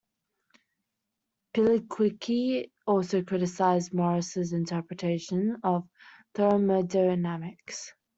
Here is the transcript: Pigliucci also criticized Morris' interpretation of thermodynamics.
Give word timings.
Pigliucci 1.53 2.71
also 2.87 3.21
criticized 3.21 3.93
Morris' 3.93 4.51
interpretation 4.51 5.57
of 5.63 5.87
thermodynamics. 6.33 7.93